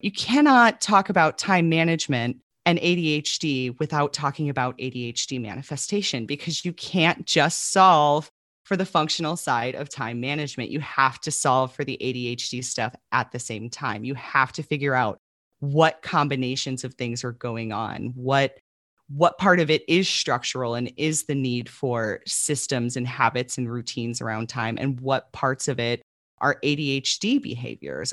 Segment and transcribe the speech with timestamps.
[0.00, 6.72] You cannot talk about time management and ADHD without talking about ADHD manifestation because you
[6.72, 8.30] can't just solve
[8.62, 10.70] for the functional side of time management.
[10.70, 14.04] You have to solve for the ADHD stuff at the same time.
[14.04, 15.18] You have to figure out
[15.60, 18.58] what combinations of things are going on, what
[19.10, 23.72] what part of it is structural and is the need for systems and habits and
[23.72, 26.02] routines around time and what parts of it
[26.42, 28.12] are ADHD behaviors.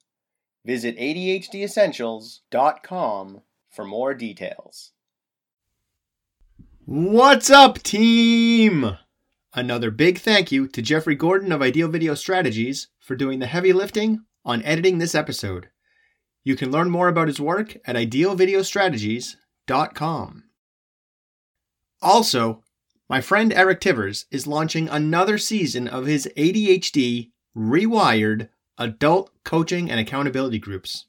[0.65, 4.91] Visit ADHDessentials.com for more details.
[6.85, 8.97] What's up, team?
[9.53, 13.73] Another big thank you to Jeffrey Gordon of Ideal Video Strategies for doing the heavy
[13.73, 15.69] lifting on editing this episode.
[16.43, 20.43] You can learn more about his work at idealvideostrategies.com.
[22.01, 22.63] Also,
[23.09, 28.49] my friend Eric Tivers is launching another season of his ADHD Rewired
[28.81, 31.05] adult coaching and accountability groups.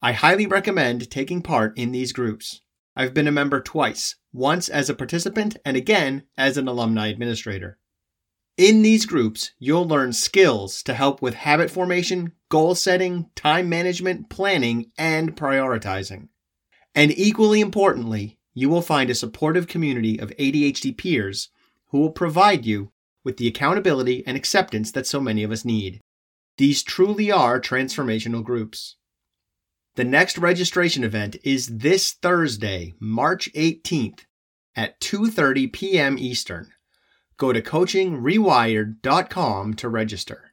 [0.00, 2.62] I highly recommend taking part in these groups.
[2.96, 7.78] I've been a member twice, once as a participant and again as an alumni administrator.
[8.56, 14.28] In these groups, you'll learn skills to help with habit formation, goal setting, time management,
[14.28, 16.28] planning, and prioritizing.
[16.94, 21.48] And equally importantly, you will find a supportive community of ADHD peers
[21.88, 22.92] who will provide you
[23.24, 26.00] with the accountability and acceptance that so many of us need.
[26.58, 28.96] These truly are transformational groups.
[29.94, 34.24] The next registration event is this Thursday, March 18th
[34.74, 36.18] at 2:30 p.m.
[36.18, 36.72] Eastern.
[37.36, 40.52] Go to coachingrewired.com to register.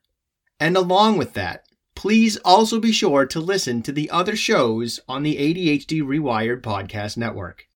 [0.60, 1.64] And along with that,
[1.96, 7.18] please also be sure to listen to the other shows on the ADHD Rewired podcast
[7.18, 7.68] network.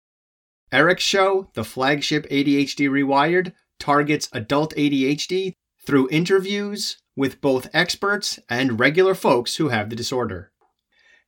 [0.71, 5.53] Eric's show, the flagship ADHD Rewired, targets adult ADHD
[5.85, 10.51] through interviews, with both experts and regular folks who have the disorder.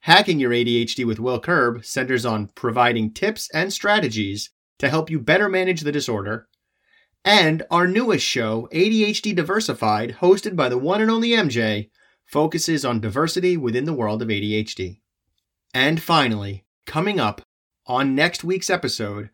[0.02, 5.20] Hacking Your ADHD with Will Curb centers on providing tips and strategies to help you
[5.20, 6.48] better manage the disorder.
[7.24, 11.90] And our newest show, ADHD Diversified, hosted by the one and only MJ,
[12.26, 15.00] focuses on diversity within the world of ADHD.
[15.74, 17.42] And finally, coming up
[17.88, 19.30] on next week's episode,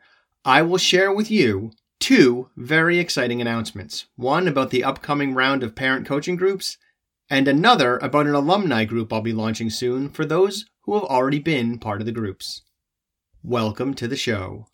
[0.45, 5.75] I will share with you two very exciting announcements one about the upcoming round of
[5.75, 6.79] parent coaching groups,
[7.29, 11.37] and another about an alumni group I'll be launching soon for those who have already
[11.37, 12.63] been part of the groups.
[13.43, 14.65] Welcome to the show.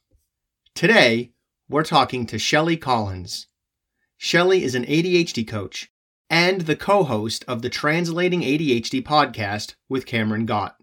[0.74, 1.34] Today,
[1.68, 3.48] we're talking to Shelly Collins.
[4.16, 5.92] Shelly is an ADHD coach
[6.30, 10.78] and the co host of the Translating ADHD podcast with Cameron Gott.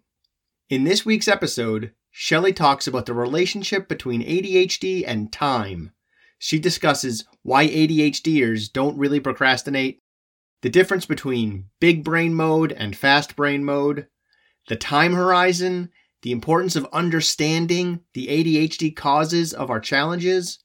[0.68, 5.92] In this week's episode, Shelly talks about the relationship between ADHD and time
[6.38, 10.00] she discusses why ADHDers don't really procrastinate,
[10.62, 14.06] the difference between big brain mode and fast brain mode,
[14.68, 15.90] the time horizon,
[16.22, 20.58] the importance of understanding the ADHD causes of our challenges,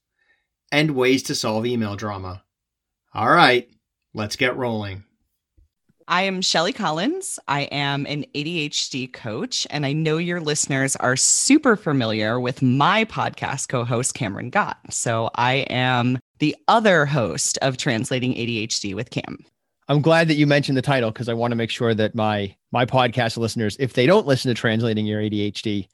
[0.72, 2.44] and ways to solve email drama.
[3.14, 3.70] All right,
[4.14, 5.04] let's get rolling.
[6.10, 7.38] I am Shelly Collins.
[7.48, 13.06] I am an ADHD coach, and I know your listeners are super familiar with my
[13.06, 14.80] podcast co host, Cameron Gott.
[14.90, 19.38] So I am the other host of Translating ADHD with Cam.
[19.88, 22.56] I'm glad that you mentioned the title because I want to make sure that my
[22.72, 25.90] my podcast listeners, if they don't listen to Translating Your ADHD,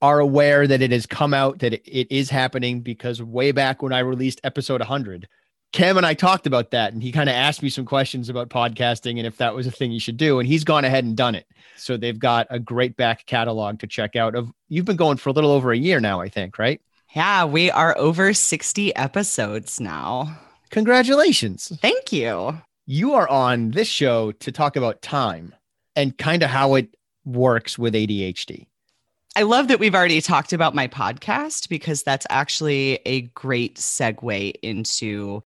[0.00, 3.92] are aware that it has come out that it is happening because way back when
[3.92, 5.26] I released episode 100,
[5.76, 8.48] Cam and I talked about that, and he kind of asked me some questions about
[8.48, 10.38] podcasting and if that was a thing you should do.
[10.38, 11.46] And he's gone ahead and done it.
[11.76, 14.34] So they've got a great back catalog to check out.
[14.34, 16.80] Of you've been going for a little over a year now, I think, right?
[17.14, 20.38] Yeah, we are over 60 episodes now.
[20.70, 21.70] Congratulations.
[21.82, 22.58] Thank you.
[22.86, 25.54] You are on this show to talk about time
[25.94, 26.96] and kind of how it
[27.26, 28.66] works with ADHD.
[29.36, 34.54] I love that we've already talked about my podcast because that's actually a great segue
[34.62, 35.42] into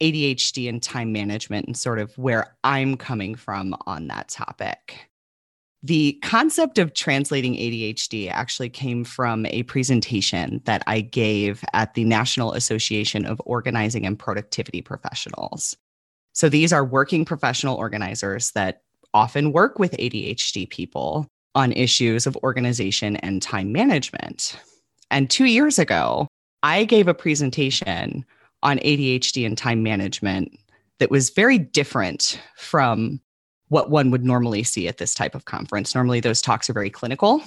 [0.00, 5.10] ADHD and time management and sort of where I'm coming from on that topic.
[5.82, 12.04] The concept of translating ADHD actually came from a presentation that I gave at the
[12.04, 15.74] National Association of Organizing and Productivity Professionals.
[16.34, 18.82] So these are working professional organizers that
[19.14, 24.56] often work with ADHD people on issues of organization and time management.
[25.10, 26.28] And two years ago,
[26.62, 28.24] I gave a presentation
[28.62, 30.56] on ADHD and time management
[30.98, 33.20] that was very different from
[33.68, 35.94] what one would normally see at this type of conference.
[35.94, 37.42] Normally, those talks are very clinical.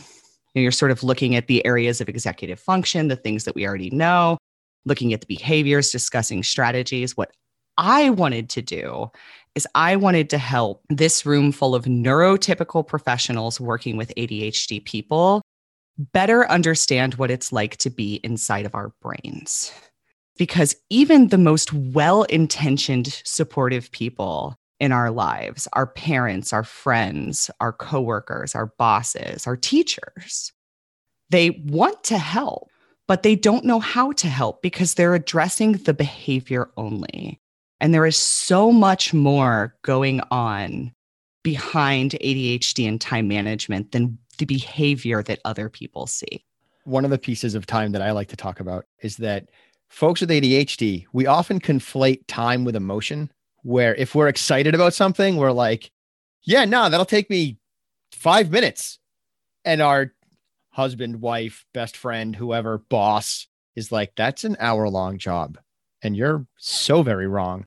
[0.56, 3.68] You are sort of looking at the areas of executive function, the things that we
[3.68, 4.38] already know,
[4.86, 7.18] looking at the behaviors, discussing strategies.
[7.18, 7.32] What
[7.78, 9.12] I wanted to do
[9.56, 15.42] is I wanted to help this room full of neurotypical professionals working with ADHD people
[15.98, 19.72] better understand what it's like to be inside of our brains.
[20.38, 27.52] Because even the most well intentioned, supportive people in our lives, our parents, our friends,
[27.60, 30.52] our coworkers, our bosses, our teachers,
[31.30, 32.70] they want to help,
[33.08, 37.40] but they don't know how to help because they're addressing the behavior only.
[37.80, 40.94] And there is so much more going on
[41.44, 46.44] behind ADHD and time management than the behavior that other people see.
[46.86, 49.50] One of the pieces of time that I like to talk about is that
[49.90, 53.32] folks with ADHD, we often conflate time with emotion,
[53.64, 55.92] where if we're excited about something, we're like,
[56.44, 57.58] yeah, no, that'll take me
[58.12, 59.00] five minutes.
[59.66, 60.14] And our
[60.72, 65.58] husband, wife, best friend, whoever, boss is like, that's an hour long job.
[66.02, 67.66] And you're so very wrong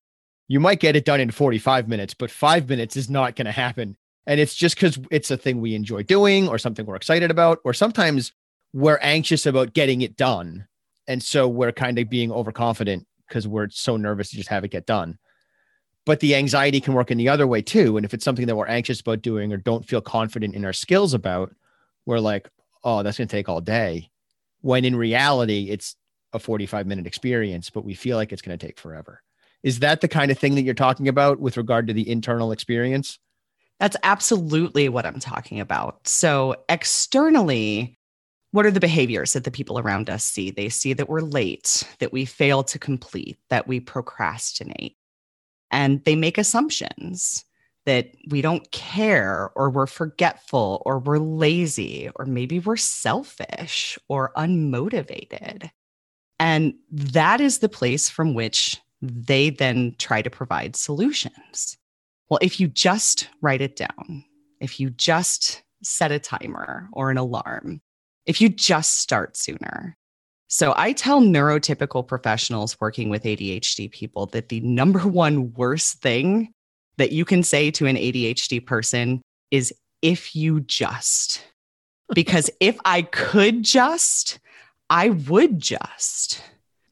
[0.49, 3.53] you might get it done in 45 minutes, but five minutes is not going to
[3.53, 3.97] happen.
[4.27, 7.59] And it's just because it's a thing we enjoy doing or something we're excited about,
[7.65, 8.33] or sometimes
[8.73, 10.67] we're anxious about getting it done.
[11.09, 14.71] And so we're kind of being overconfident because we're so nervous to just have it
[14.71, 15.19] get done.
[16.05, 17.97] But the anxiety can work in the other way too.
[17.97, 20.73] And if it's something that we're anxious about doing or don't feel confident in our
[20.73, 21.55] skills about,
[22.07, 22.49] we're like,
[22.85, 24.11] oh, that's going to take all day.
[24.61, 25.97] When in reality, it's
[26.33, 29.23] a 45 minute experience, but we feel like it's going to take forever.
[29.63, 32.53] Is that the kind of thing that you're talking about with regard to the internal
[32.53, 33.19] experience?
[33.81, 36.07] That's absolutely what I'm talking about.
[36.07, 37.99] So, externally,
[38.57, 40.51] what are the behaviors that the people around us see?
[40.51, 44.97] They see that we're late, that we fail to complete, that we procrastinate.
[45.71, 47.45] And they make assumptions
[47.85, 54.33] that we don't care, or we're forgetful, or we're lazy, or maybe we're selfish or
[54.39, 55.71] unmotivated.
[56.41, 61.77] And that is the place from which they then try to provide solutions.
[62.31, 64.25] Well, if you just write it down,
[64.63, 67.83] if you just set a timer or an alarm,
[68.27, 69.97] if you just start sooner.
[70.49, 76.53] So I tell neurotypical professionals working with ADHD people that the number one worst thing
[76.99, 81.43] that you can say to an ADHD person is if you just.
[82.15, 84.39] Because if I could just,
[84.91, 86.43] I would just.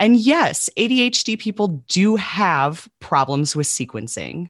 [0.00, 4.48] And yes, ADHD people do have problems with sequencing,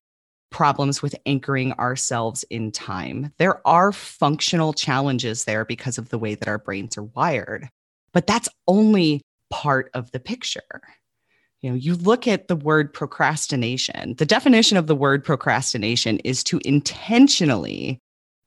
[0.54, 3.32] problems with anchoring ourselves in time.
[3.38, 7.68] There are functional challenges there because of the way that our brains are wired,
[8.12, 9.20] but that's only
[9.50, 10.80] part of the picture.
[11.60, 14.14] You know, you look at the word procrastination.
[14.16, 17.98] The definition of the word procrastination is to intentionally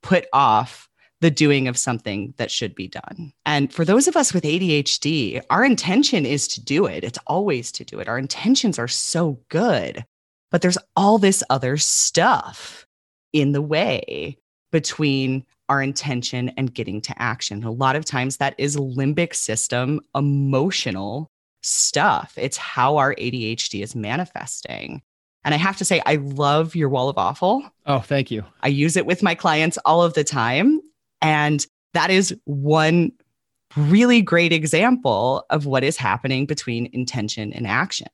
[0.02, 0.88] put off
[1.20, 3.34] the doing of something that should be done.
[3.46, 7.04] And for those of us with ADHD, our intention is to do it.
[7.04, 8.08] It's always to do it.
[8.08, 10.06] Our intentions are so good,
[10.52, 12.86] but there's all this other stuff
[13.34, 14.38] in the way
[14.72, 17.64] between our intention and getting to action.
[17.64, 21.30] A lot of times that is limbic system emotional
[21.62, 22.34] stuff.
[22.38, 25.02] It's how our ADHD is manifesting.
[25.44, 27.70] And I have to say, I love your wall of awful.
[27.86, 28.44] Oh, thank you.
[28.62, 30.82] I use it with my clients all of the time.
[31.22, 33.12] And that is one
[33.76, 38.08] really great example of what is happening between intention and action,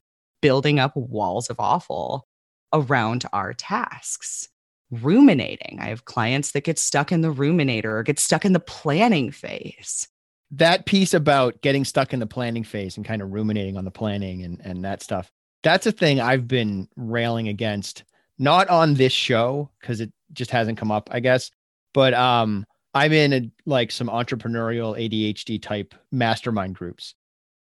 [0.43, 2.27] building up walls of awful
[2.73, 4.49] around our tasks.
[4.91, 5.79] Ruminating.
[5.81, 9.31] I have clients that get stuck in the ruminator or get stuck in the planning
[9.31, 10.09] phase.
[10.51, 13.91] That piece about getting stuck in the planning phase and kind of ruminating on the
[13.91, 15.31] planning and, and that stuff,
[15.63, 18.03] that's a thing I've been railing against,
[18.37, 21.51] not on this show because it just hasn't come up, I guess,
[21.93, 27.15] but um, I'm in a, like some entrepreneurial ADHD type mastermind groups.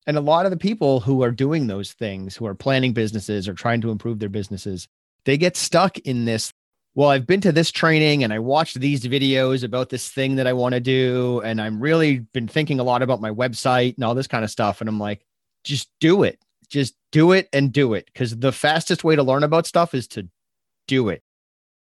[0.07, 3.47] And a lot of the people who are doing those things, who are planning businesses
[3.47, 4.87] or trying to improve their businesses,
[5.25, 6.53] they get stuck in this.
[6.95, 10.47] Well, I've been to this training and I watched these videos about this thing that
[10.47, 11.41] I want to do.
[11.43, 14.49] And I'm really been thinking a lot about my website and all this kind of
[14.49, 14.79] stuff.
[14.79, 15.25] And I'm like,
[15.65, 16.39] just do it.
[16.69, 18.05] Just do it and do it.
[18.05, 20.29] Because the fastest way to learn about stuff is to
[20.87, 21.21] do it.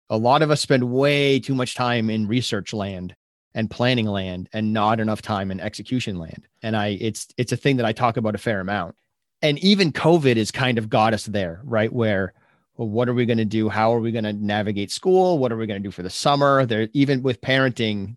[0.08, 3.14] A lot of us spend way too much time in research land
[3.57, 6.47] and planning land and not enough time in execution land.
[6.63, 8.95] And I it's it's a thing that I talk about a fair amount.
[9.43, 11.93] And even COVID has kind of got us there, right?
[11.93, 12.35] Where
[12.77, 13.71] well, what are we going to do?
[13.71, 15.39] How are we going to navigate school?
[15.39, 16.67] What are we going to do for the summer?
[16.67, 18.17] There, even with parenting,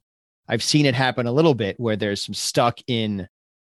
[0.49, 3.29] I've seen it happen a little bit where there's some stuck in.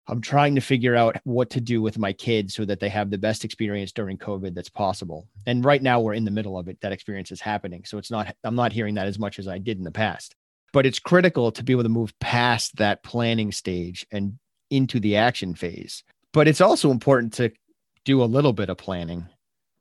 [0.07, 3.09] I'm trying to figure out what to do with my kids so that they have
[3.09, 5.27] the best experience during COVID that's possible.
[5.45, 6.79] And right now we're in the middle of it.
[6.79, 7.83] That experience is happening.
[7.83, 10.33] So it's not, I'm not hearing that as much as I did in the past.
[10.73, 14.37] But it's critical to be able to move past that planning stage and
[14.69, 16.03] into the action phase.
[16.33, 17.51] But it's also important to
[18.05, 19.27] do a little bit of planning,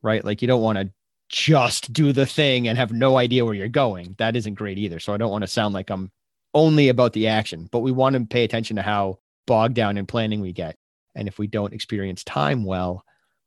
[0.03, 0.25] right?
[0.25, 0.91] Like you don't want to
[1.29, 4.15] just do the thing and have no idea where you're going.
[4.19, 5.01] That isn't great either.
[5.01, 6.11] So I don't want to sound like I'm
[6.55, 10.07] only about the action, but we want to pay attention to how bogged down in
[10.07, 10.77] planning we get.
[11.15, 13.05] And if we don't experience time well,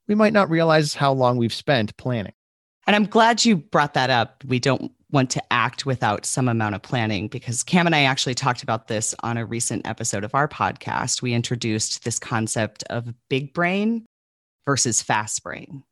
[0.07, 2.33] we might not realize how long we've spent planning.
[2.87, 4.43] And I'm glad you brought that up.
[4.45, 8.35] We don't want to act without some amount of planning because Cam and I actually
[8.35, 11.21] talked about this on a recent episode of our podcast.
[11.21, 14.05] We introduced this concept of big brain
[14.65, 15.83] versus fast brain.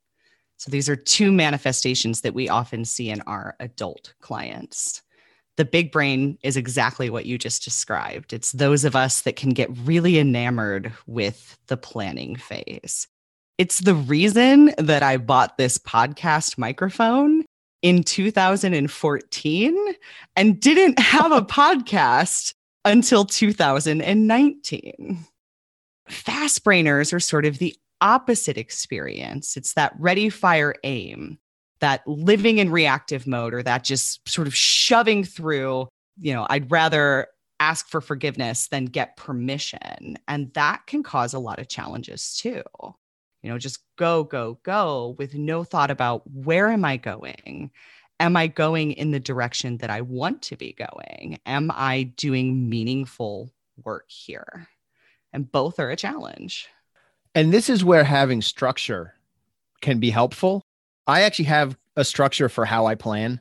[0.58, 5.02] So these are two manifestations that we often see in our adult clients.
[5.56, 8.34] The big brain is exactly what you just described.
[8.34, 13.08] It's those of us that can get really enamored with the planning phase.
[13.58, 17.37] It's the reason that I bought this podcast microphone
[17.82, 19.78] in 2014
[20.36, 22.54] and didn't have a podcast
[22.86, 25.26] until 2019.
[26.10, 29.58] Fast brainers are sort of the opposite experience.
[29.58, 31.38] It's that ready, fire, aim,
[31.80, 35.88] that living in reactive mode, or that just sort of shoving through,
[36.20, 37.28] you know, I'd rather
[37.60, 40.18] ask for forgiveness than get permission.
[40.28, 42.64] And that can cause a lot of challenges too.
[43.42, 47.72] You know, just go, go, go with no thought about where am I going?
[48.20, 51.40] Am I going in the direction that I want to be going?
[51.46, 53.52] Am I doing meaningful
[53.84, 54.68] work here?
[55.34, 56.68] And both are a challenge.
[57.36, 59.14] And this is where having structure
[59.82, 60.64] can be helpful.
[61.06, 63.40] I actually have a structure for how I plan.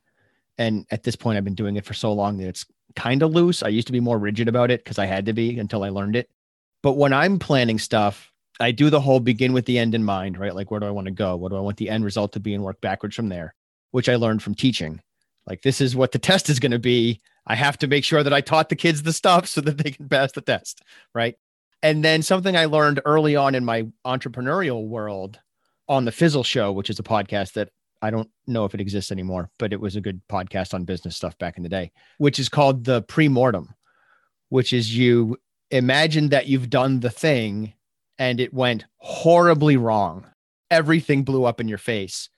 [0.59, 3.33] And at this point, I've been doing it for so long that it's kind of
[3.33, 3.63] loose.
[3.63, 5.89] I used to be more rigid about it because I had to be until I
[5.89, 6.29] learned it.
[6.83, 10.39] But when I'm planning stuff, I do the whole begin with the end in mind,
[10.39, 10.55] right?
[10.55, 11.37] Like, where do I want to go?
[11.37, 13.55] What do I want the end result to be and work backwards from there,
[13.91, 15.01] which I learned from teaching.
[15.47, 17.21] Like, this is what the test is going to be.
[17.47, 19.91] I have to make sure that I taught the kids the stuff so that they
[19.91, 20.83] can pass the test,
[21.15, 21.37] right?
[21.83, 25.39] And then something I learned early on in my entrepreneurial world
[25.89, 27.69] on the Fizzle Show, which is a podcast that
[28.03, 31.17] I don't know if it exists anymore, but it was a good podcast on business
[31.17, 33.75] stuff back in the day, which is called the pre-mortem,
[34.49, 35.37] which is you
[35.71, 37.75] imagine that you've done the thing
[38.19, 40.27] and it went horribly wrong.
[40.71, 42.29] Everything blew up in your face.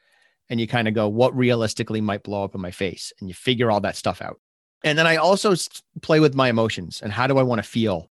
[0.50, 3.12] And you kind of go, what realistically might blow up in my face?
[3.20, 4.40] And you figure all that stuff out.
[4.82, 5.54] And then I also
[6.00, 8.10] play with my emotions and how do I want to feel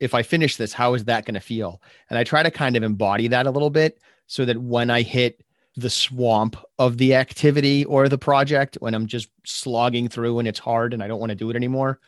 [0.00, 1.80] if I finish this, how is that going to feel?
[2.10, 5.02] And I try to kind of embody that a little bit so that when I
[5.02, 5.42] hit
[5.76, 10.58] the swamp of the activity or the project, when I'm just slogging through and it's
[10.58, 12.00] hard and I don't want to do it anymore,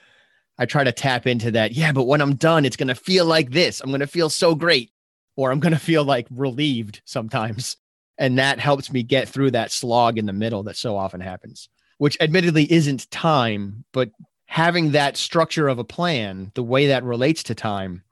[0.59, 1.73] I try to tap into that.
[1.73, 3.81] Yeah, but when I'm done, it's going to feel like this.
[3.81, 4.91] I'm going to feel so great,
[5.37, 7.77] or I'm going to feel like relieved sometimes.
[8.19, 11.69] And that helps me get through that slog in the middle that so often happens,
[11.99, 14.11] which admittedly isn't time, but
[14.47, 18.03] having that structure of a plan, the way that relates to time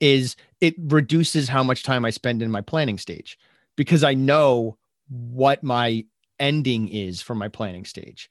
[0.00, 3.38] is it reduces how much time I spend in my planning stage
[3.76, 4.76] because I know
[5.08, 6.04] what my
[6.38, 8.28] ending is for my planning stage.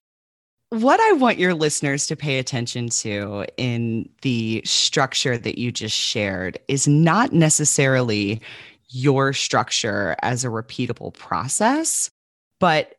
[0.74, 5.96] What I want your listeners to pay attention to in the structure that you just
[5.96, 8.40] shared is not necessarily
[8.88, 12.10] your structure as a repeatable process,
[12.58, 12.96] but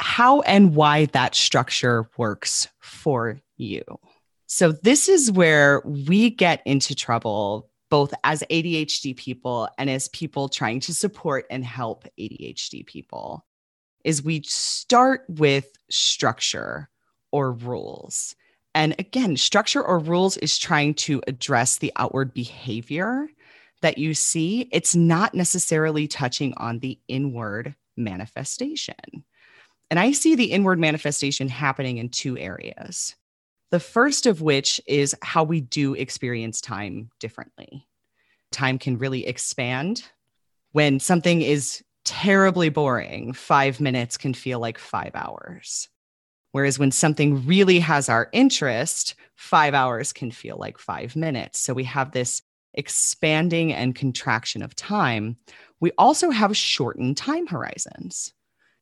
[0.00, 3.84] how and why that structure works for you.
[4.48, 10.48] So, this is where we get into trouble, both as ADHD people and as people
[10.48, 13.46] trying to support and help ADHD people,
[14.04, 16.88] is we start with structure
[17.32, 18.36] or rules.
[18.74, 23.28] And again, structure or rules is trying to address the outward behavior
[23.82, 24.68] that you see.
[24.72, 29.24] It's not necessarily touching on the inward manifestation.
[29.90, 33.14] And I see the inward manifestation happening in two areas.
[33.70, 37.86] The first of which is how we do experience time differently.
[38.50, 40.02] Time can really expand.
[40.72, 45.88] When something is terribly boring, five minutes can feel like five hours.
[46.52, 51.58] Whereas when something really has our interest, five hours can feel like five minutes.
[51.58, 52.42] So we have this
[52.74, 55.36] expanding and contraction of time.
[55.80, 58.32] We also have shortened time horizons.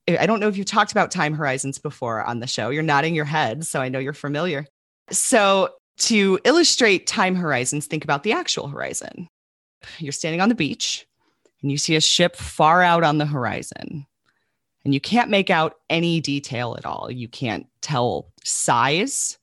[0.09, 2.71] I don't know if you've talked about time horizons before on the show.
[2.71, 4.67] You're nodding your head, so I know you're familiar.
[5.11, 9.29] So, to illustrate time horizons, think about the actual horizon.
[9.99, 11.07] You're standing on the beach
[11.63, 14.07] and you see a ship far out on the horizon.
[14.85, 17.11] And you can't make out any detail at all.
[17.11, 19.39] You can't tell size.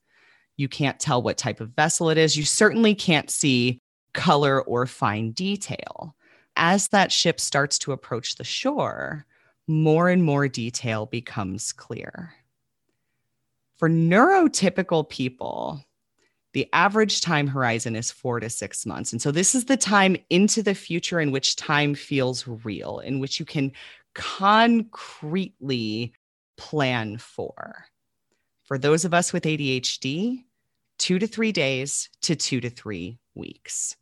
[0.56, 2.36] You can't tell what type of vessel it is.
[2.36, 3.80] You certainly can't see
[4.14, 6.16] color or fine detail.
[6.56, 9.26] As that ship starts to approach the shore,
[9.68, 12.34] more and more detail becomes clear.
[13.78, 15.84] For neurotypical people,
[16.54, 19.12] the average time horizon is four to six months.
[19.12, 23.20] And so this is the time into the future in which time feels real, in
[23.20, 23.72] which you can
[24.18, 26.12] concretely
[26.58, 27.86] plan for.
[28.66, 30.44] For those of us with ADHD,
[30.98, 33.96] two to three days to two to three weeks.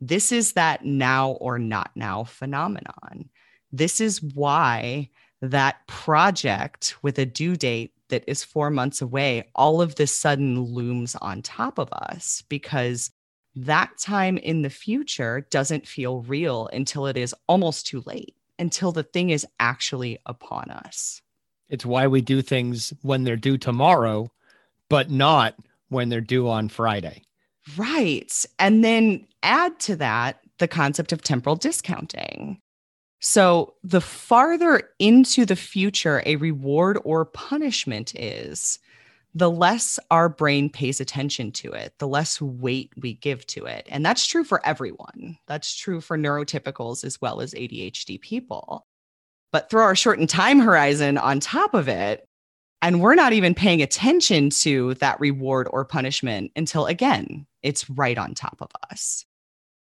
[0.00, 3.28] This is that now or not now phenomenon.
[3.72, 5.10] This is why
[5.42, 10.60] that project with a due date that is four months away all of this sudden
[10.60, 13.10] looms on top of us because
[13.56, 18.92] that time in the future doesn't feel real until it is almost too late, until
[18.92, 21.22] the thing is actually upon us.
[21.68, 24.30] It's why we do things when they're due tomorrow,
[24.88, 25.56] but not
[25.88, 27.22] when they're due on Friday.
[27.76, 28.32] Right.
[28.58, 32.60] And then add to that the concept of temporal discounting.
[33.18, 38.78] So, the farther into the future a reward or punishment is,
[39.36, 43.86] the less our brain pays attention to it, the less weight we give to it.
[43.90, 45.36] And that's true for everyone.
[45.46, 48.86] That's true for neurotypicals as well as ADHD people.
[49.52, 52.26] But throw our shortened time horizon on top of it,
[52.80, 58.16] and we're not even paying attention to that reward or punishment until, again, it's right
[58.16, 59.26] on top of us.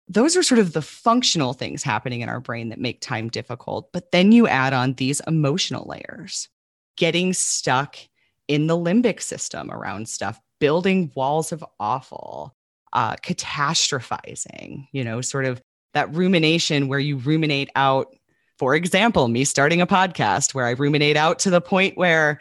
[0.08, 3.92] Those are sort of the functional things happening in our brain that make time difficult.
[3.92, 6.48] But then you add on these emotional layers,
[6.96, 7.98] getting stuck
[8.48, 12.54] in the limbic system around stuff, building walls of awful,
[12.92, 15.60] uh, catastrophizing, you know, sort of
[15.94, 18.14] that rumination where you ruminate out.
[18.58, 22.40] For example, me starting a podcast where I ruminate out to the point where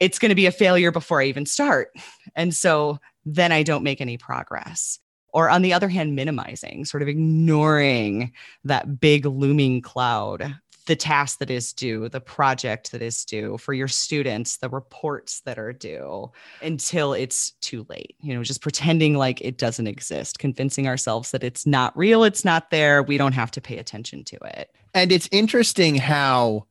[0.00, 1.88] it's going to be a failure before I even start.
[2.34, 4.98] And so then I don't make any progress.
[5.32, 8.32] Or on the other hand, minimizing, sort of ignoring
[8.64, 13.74] that big looming cloud, the task that is due, the project that is due for
[13.74, 16.30] your students, the reports that are due
[16.62, 18.16] until it's too late.
[18.20, 22.44] You know, just pretending like it doesn't exist, convincing ourselves that it's not real, it's
[22.44, 24.70] not there, we don't have to pay attention to it.
[24.94, 26.66] And it's interesting how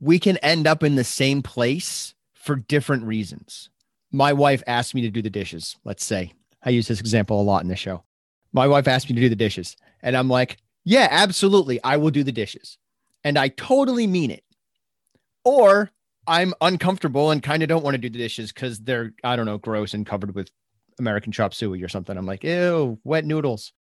[0.00, 3.70] we can end up in the same place for different reasons.
[4.10, 6.32] My wife asked me to do the dishes, let's say.
[6.62, 8.04] I use this example a lot in the show.
[8.52, 11.82] My wife asked me to do the dishes, and I'm like, yeah, absolutely.
[11.82, 12.78] I will do the dishes.
[13.24, 14.44] And I totally mean it.
[15.44, 15.90] Or
[16.26, 19.46] I'm uncomfortable and kind of don't want to do the dishes because they're, I don't
[19.46, 20.50] know, gross and covered with
[20.98, 22.16] American chop suey or something.
[22.16, 23.72] I'm like, ew, wet noodles.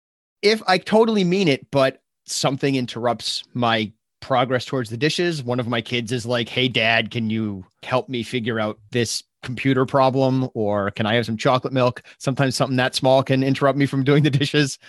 [0.42, 5.44] If I totally mean it, but something interrupts my progress towards the dishes.
[5.44, 9.24] One of my kids is like, Hey, dad, can you help me figure out this
[9.44, 10.50] computer problem?
[10.54, 12.04] Or can I have some chocolate milk?
[12.20, 14.80] Sometimes something that small can interrupt me from doing the dishes.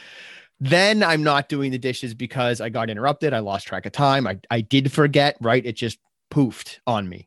[0.64, 3.34] Then I'm not doing the dishes because I got interrupted.
[3.34, 4.26] I lost track of time.
[4.26, 5.64] I, I did forget, right?
[5.66, 5.98] It just
[6.30, 7.26] poofed on me.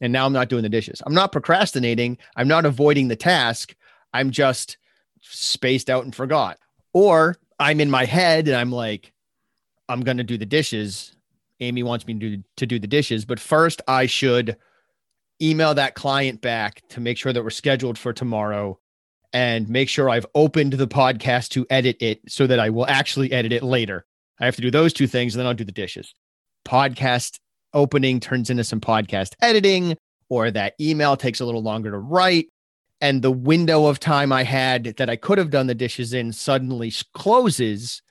[0.00, 1.02] And now I'm not doing the dishes.
[1.04, 2.16] I'm not procrastinating.
[2.36, 3.74] I'm not avoiding the task.
[4.14, 4.78] I'm just
[5.20, 6.58] spaced out and forgot.
[6.94, 9.12] Or I'm in my head and I'm like,
[9.88, 11.14] I'm going to do the dishes
[11.60, 14.56] Amy wants me to do, to do the dishes, but first I should
[15.40, 18.78] email that client back to make sure that we're scheduled for tomorrow
[19.32, 23.32] and make sure I've opened the podcast to edit it so that I will actually
[23.32, 24.04] edit it later.
[24.40, 26.14] I have to do those two things and then I'll do the dishes.
[26.66, 27.38] Podcast
[27.72, 29.96] opening turns into some podcast editing,
[30.28, 32.48] or that email takes a little longer to write.
[33.00, 36.32] And the window of time I had that I could have done the dishes in
[36.32, 38.02] suddenly closes.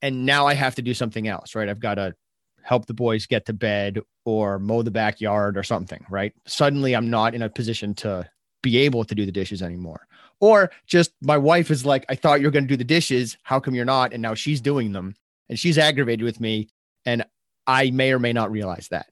[0.00, 1.68] And now I have to do something else, right?
[1.68, 2.14] I've got to
[2.62, 6.32] help the boys get to bed or mow the backyard or something, right?
[6.46, 8.28] Suddenly I'm not in a position to
[8.62, 10.06] be able to do the dishes anymore.
[10.40, 13.36] Or just my wife is like, I thought you were going to do the dishes.
[13.42, 14.12] How come you're not?
[14.12, 15.14] And now she's doing them
[15.48, 16.68] and she's aggravated with me.
[17.04, 17.24] And
[17.66, 19.06] I may or may not realize that.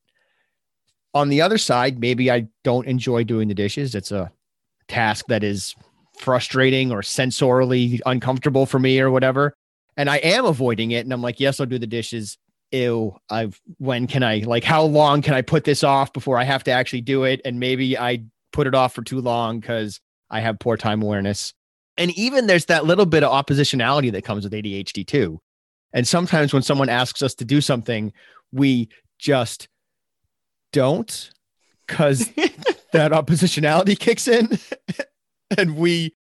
[1.14, 3.94] On the other side, maybe I don't enjoy doing the dishes.
[3.94, 4.30] It's a
[4.88, 5.74] task that is
[6.18, 9.54] frustrating or sensorily uncomfortable for me or whatever.
[9.96, 11.04] And I am avoiding it.
[11.04, 12.38] And I'm like, yes, I'll do the dishes
[12.70, 16.44] ew, I've when can I like how long can I put this off before I
[16.44, 17.40] have to actually do it?
[17.44, 21.54] And maybe I put it off for too long because I have poor time awareness.
[21.96, 25.40] And even there's that little bit of oppositionality that comes with ADHD too.
[25.92, 28.12] And sometimes when someone asks us to do something,
[28.52, 28.88] we
[29.18, 29.68] just
[30.72, 31.30] don't
[31.86, 32.28] because
[32.92, 34.48] that oppositionality kicks in
[35.58, 36.14] and we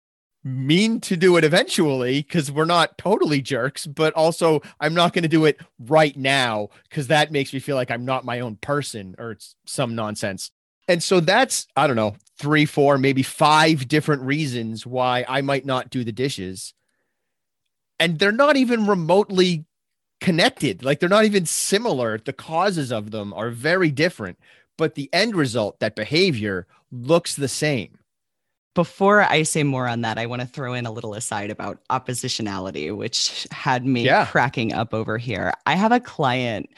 [0.46, 5.24] mean to do it eventually because we're not totally jerks, but also I'm not going
[5.24, 8.56] to do it right now because that makes me feel like I'm not my own
[8.56, 10.52] person or it's some nonsense.
[10.88, 15.64] And so that's, I don't know, three, four, maybe five different reasons why I might
[15.64, 16.74] not do the dishes.
[17.98, 19.64] And they're not even remotely
[20.20, 20.84] connected.
[20.84, 22.18] Like they're not even similar.
[22.18, 24.38] The causes of them are very different,
[24.76, 27.98] but the end result, that behavior, looks the same.
[28.74, 31.80] Before I say more on that, I want to throw in a little aside about
[31.90, 34.26] oppositionality, which had me yeah.
[34.26, 35.54] cracking up over here.
[35.64, 36.68] I have a client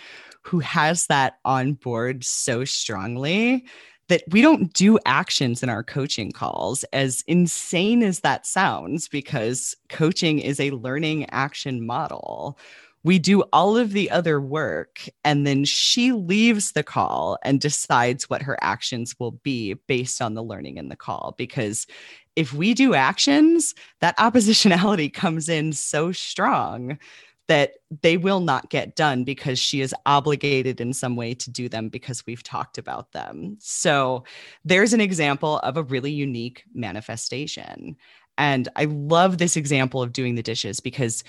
[0.42, 3.66] who has that on board so strongly
[4.08, 9.76] that we don't do actions in our coaching calls, as insane as that sounds, because
[9.88, 12.58] coaching is a learning action model.
[13.04, 18.28] We do all of the other work, and then she leaves the call and decides
[18.28, 21.34] what her actions will be based on the learning in the call.
[21.38, 21.86] Because
[22.34, 26.98] if we do actions, that oppositionality comes in so strong
[27.48, 31.68] that they will not get done because she is obligated in some way to do
[31.68, 33.56] them because we've talked about them.
[33.58, 34.24] So
[34.64, 37.96] there's an example of a really unique manifestation.
[38.36, 41.24] And I love this example of doing the dishes because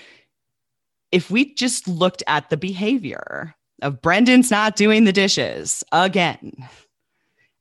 [1.10, 6.52] if we just looked at the behavior of Brendan's not doing the dishes again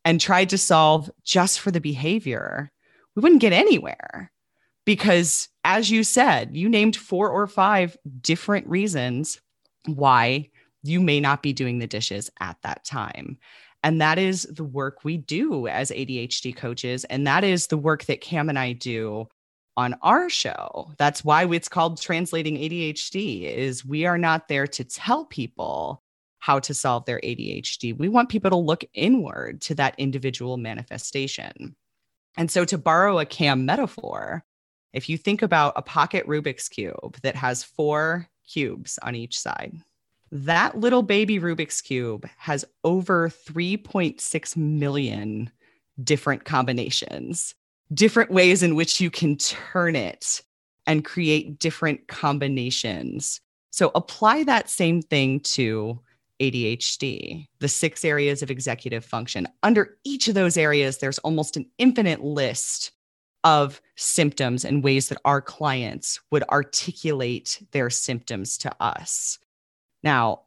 [0.04, 2.72] and tried to solve just for the behavior,
[3.16, 4.32] we wouldn't get anywhere
[4.90, 9.40] because as you said, you named four or five different reasons
[9.86, 10.50] why
[10.82, 13.38] you may not be doing the dishes at that time.
[13.84, 17.04] And that is the work we do as ADHD coaches.
[17.04, 19.28] And that is the work that Cam and I do
[19.78, 20.92] on our show.
[20.98, 26.02] That's why it's called Translating ADHD is we are not there to tell people
[26.40, 27.96] how to solve their ADHD.
[27.96, 31.76] We want people to look inward to that individual manifestation.
[32.38, 34.44] And so to borrow a Cam metaphor,
[34.94, 39.76] if you think about a pocket Rubik's Cube that has four cubes on each side,
[40.32, 45.50] that little baby Rubik's Cube has over 3.6 million
[46.04, 47.56] different combinations,
[47.94, 50.42] different ways in which you can turn it
[50.86, 53.42] and create different combinations.
[53.72, 56.00] So apply that same thing to
[56.40, 59.48] ADHD, the six areas of executive function.
[59.62, 62.92] Under each of those areas, there's almost an infinite list
[63.44, 69.40] of symptoms and ways that our clients would articulate their symptoms to us.
[70.04, 70.42] Now,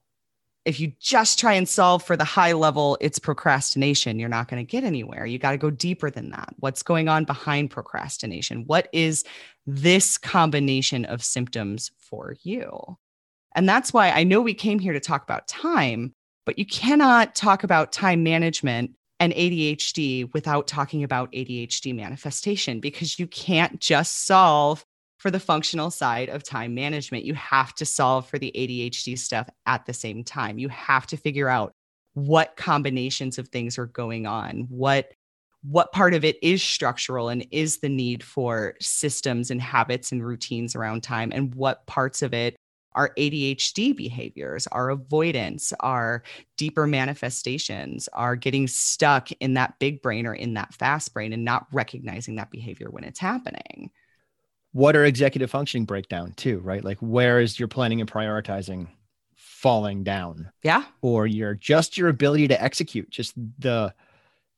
[0.65, 4.65] if you just try and solve for the high level, it's procrastination, you're not going
[4.65, 5.27] to get anywhere.
[5.27, 6.55] You got to go deeper than that.
[6.59, 8.65] What's going on behind procrastination?
[8.67, 9.25] What is
[9.67, 12.97] this combination of symptoms for you?
[13.55, 16.15] And that's why I know we came here to talk about time,
[16.47, 23.21] but you cannot talk about time management and ADHD without talking about ADHD manifestation because
[23.21, 24.85] you can't just solve
[25.19, 27.25] for the functional side of time management.
[27.25, 30.59] You have to solve for the ADHD stuff at the same time.
[30.59, 31.73] You have to figure out
[32.15, 35.13] what combinations of things are going on, what
[35.63, 40.27] what part of it is structural and is the need for systems and habits and
[40.27, 42.57] routines around time and what parts of it
[42.95, 46.23] our ADHD behaviors, our avoidance, our
[46.57, 51.45] deeper manifestations, are getting stuck in that big brain or in that fast brain and
[51.45, 53.91] not recognizing that behavior when it's happening.
[54.73, 56.83] What are executive functioning breakdown too, right?
[56.83, 58.89] Like where is your planning and prioritizing
[59.37, 60.51] falling down?
[60.63, 60.85] Yeah.
[61.03, 63.95] Or your just your ability to execute, just the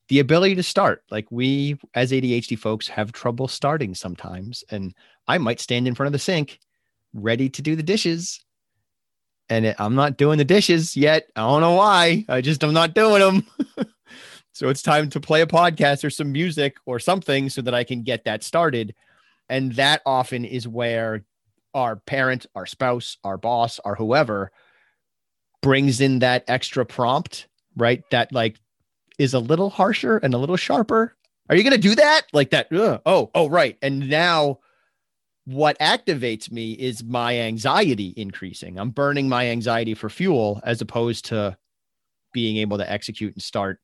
[0.09, 1.03] the ability to start.
[1.11, 4.63] Like we as ADHD folks have trouble starting sometimes.
[4.71, 4.95] And
[5.27, 6.61] I might stand in front of the sink
[7.15, 8.45] ready to do the dishes.
[9.49, 11.29] And it, I'm not doing the dishes yet.
[11.37, 12.25] I don't know why.
[12.29, 13.47] I just, I'm not doing them.
[14.53, 17.85] so it's time to play a podcast or some music or something so that I
[17.85, 18.95] can get that started.
[19.49, 21.25] And that often is where
[21.75, 24.51] our parent, our spouse, our boss, or whoever
[25.61, 28.03] brings in that extra prompt, right?
[28.11, 28.59] That like
[29.19, 31.15] is a little harsher and a little sharper.
[31.49, 32.23] Are you going to do that?
[32.33, 32.73] Like that?
[32.73, 33.01] Ugh.
[33.05, 33.77] Oh, oh, right.
[33.83, 34.61] And now
[35.47, 38.79] what activates me is my anxiety increasing.
[38.79, 41.57] I'm burning my anxiety for fuel as opposed to
[42.33, 43.79] being able to execute and start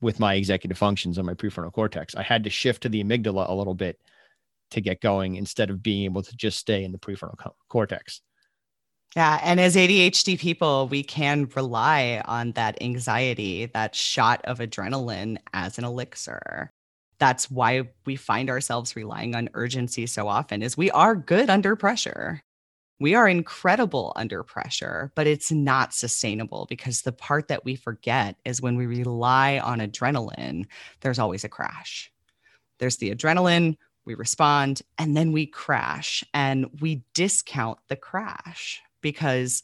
[0.00, 2.14] with my executive functions on my prefrontal cortex.
[2.14, 3.98] I had to shift to the amygdala a little bit
[4.70, 8.20] to get going instead of being able to just stay in the prefrontal co- cortex.
[9.16, 9.40] Yeah.
[9.42, 15.78] And as ADHD people, we can rely on that anxiety, that shot of adrenaline as
[15.78, 16.72] an elixir
[17.20, 21.76] that's why we find ourselves relying on urgency so often is we are good under
[21.76, 22.42] pressure.
[22.98, 28.36] We are incredible under pressure but it's not sustainable because the part that we forget
[28.44, 30.66] is when we rely on adrenaline
[31.00, 32.10] there's always a crash.
[32.78, 39.62] There's the adrenaline we respond, and then we crash and we discount the crash because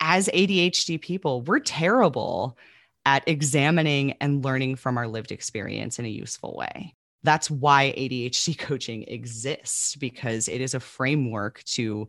[0.00, 2.58] as ADHD people, we're terrible
[3.10, 6.94] at examining and learning from our lived experience in a useful way.
[7.24, 12.08] That's why ADHD coaching exists because it is a framework to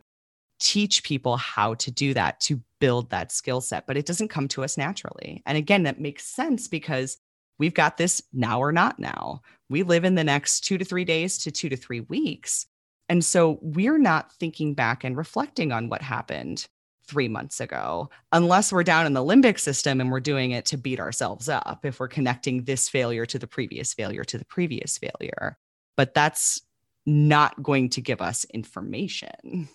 [0.60, 4.46] teach people how to do that, to build that skill set, but it doesn't come
[4.46, 5.42] to us naturally.
[5.44, 7.18] And again, that makes sense because
[7.58, 9.42] we've got this now or not now.
[9.68, 12.64] We live in the next two to three days to two to three weeks.
[13.08, 16.68] And so we're not thinking back and reflecting on what happened
[17.06, 20.76] three months ago, unless we're down in the limbic system and we're doing it to
[20.76, 24.98] beat ourselves up, if we're connecting this failure to the previous failure to the previous
[24.98, 25.58] failure.
[25.96, 26.62] But that's
[27.04, 29.68] not going to give us information.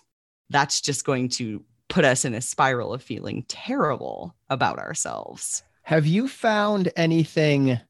[0.50, 5.62] That's just going to put us in a spiral of feeling terrible about ourselves.
[5.82, 7.80] Have you found anything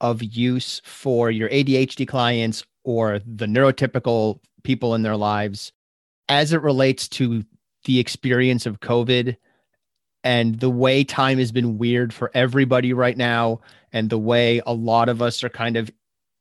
[0.00, 5.72] of use for your ADHD clients or the neurotypical people in their lives
[6.28, 7.44] as it relates to
[7.84, 9.36] the experience of COVID
[10.22, 13.60] and the way time has been weird for everybody right now,
[13.92, 15.90] and the way a lot of us are kind of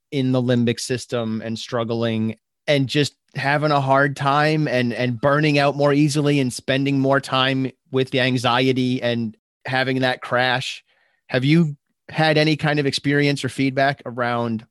[0.09, 5.57] in the limbic system and struggling and just having a hard time and and burning
[5.57, 10.83] out more easily and spending more time with the anxiety and having that crash.
[11.27, 11.75] Have you
[12.09, 14.65] had any kind of experience or feedback around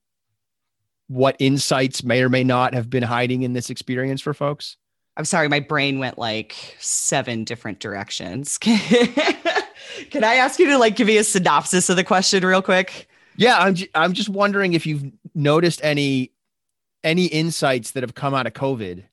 [1.09, 4.77] what insights may or may not have been hiding in this experience for folks
[5.17, 8.59] I'm sorry, my brain went like seven different directions.
[8.59, 13.09] Can I ask you to like give me a synopsis of the question real quick?
[13.37, 16.33] Yeah, I'm j- I'm just wondering if you've noticed any
[17.05, 19.05] any insights that have come out of COVID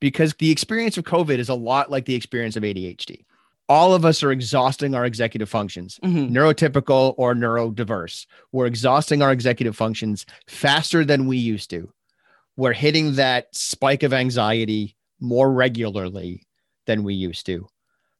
[0.00, 3.24] because the experience of COVID is a lot like the experience of ADHD.
[3.68, 6.34] All of us are exhausting our executive functions, mm-hmm.
[6.34, 8.26] neurotypical or neurodiverse.
[8.52, 11.92] We're exhausting our executive functions faster than we used to.
[12.56, 16.46] We're hitting that spike of anxiety more regularly
[16.86, 17.68] than we used to.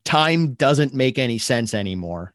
[0.05, 2.35] Time doesn't make any sense anymore,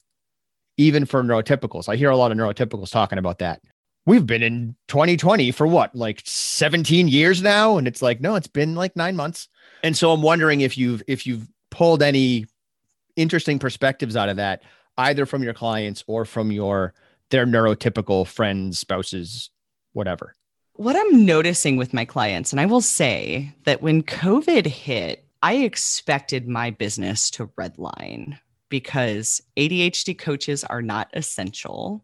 [0.78, 1.90] even for neurotypicals.
[1.90, 3.62] I hear a lot of neurotypicals talking about that.
[4.06, 7.78] We've been in 2020 for what, like 17 years now?
[7.78, 9.48] And it's like, no, it's been like nine months.
[9.84, 12.46] And so I'm wondering if you've if you've pulled any
[13.16, 14.62] interesting perspectives out of that,
[14.98, 16.94] either from your clients or from your
[17.32, 19.50] their neurotypical friends, spouses,
[19.94, 20.36] whatever
[20.78, 25.58] what I'm noticing with my clients, and I will say that when COVID hit, I
[25.58, 32.04] expected my business to redline because ADHD coaches are not essential.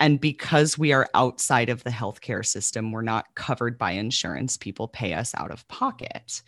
[0.00, 4.56] And because we are outside of the healthcare system, we're not covered by insurance.
[4.56, 6.42] People pay us out of pocket.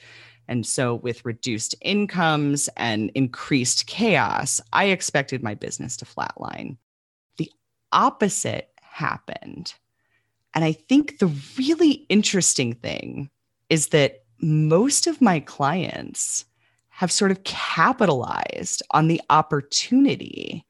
[0.48, 6.78] And so, with reduced incomes and increased chaos, I expected my business to flatline.
[7.38, 7.50] The
[7.92, 9.74] opposite happened
[10.54, 13.30] and I think the really interesting thing
[13.68, 16.44] is that most of my clients
[16.88, 20.64] have sort of capitalized on the opportunity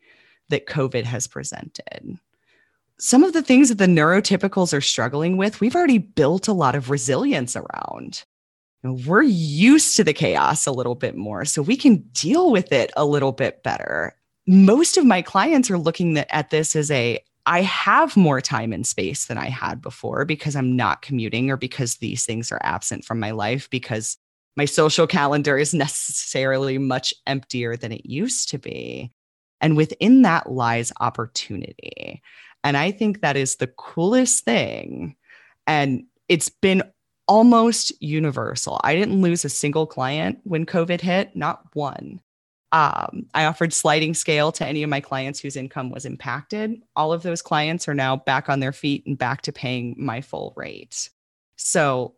[0.48, 2.18] that COVID has presented.
[2.98, 6.74] Some of the things that the neurotypicals are struggling with, we've already built a lot
[6.74, 8.24] of resilience around.
[8.82, 12.92] We're used to the chaos a little bit more, so we can deal with it
[12.96, 14.14] a little bit better.
[14.46, 18.86] Most of my clients are looking at this as a I have more time and
[18.86, 23.04] space than I had before because I'm not commuting or because these things are absent
[23.04, 24.16] from my life because
[24.56, 29.12] my social calendar is necessarily much emptier than it used to be.
[29.60, 32.22] And within that lies opportunity.
[32.62, 35.16] And I think that is the coolest thing.
[35.66, 36.82] And it's been
[37.26, 38.80] almost universal.
[38.84, 42.20] I didn't lose a single client when COVID hit, not one.
[42.74, 46.82] Um, I offered sliding scale to any of my clients whose income was impacted.
[46.96, 50.20] All of those clients are now back on their feet and back to paying my
[50.20, 51.08] full rate.
[51.54, 52.16] So